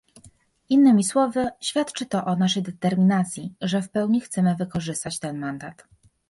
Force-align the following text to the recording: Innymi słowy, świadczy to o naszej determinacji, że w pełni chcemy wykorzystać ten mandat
Innymi 0.69 1.03
słowy, 1.03 1.49
świadczy 1.59 2.05
to 2.05 2.25
o 2.25 2.35
naszej 2.35 2.63
determinacji, 2.63 3.53
że 3.61 3.81
w 3.81 3.89
pełni 3.89 4.21
chcemy 4.21 4.55
wykorzystać 4.55 5.19
ten 5.19 5.39
mandat 5.39 5.87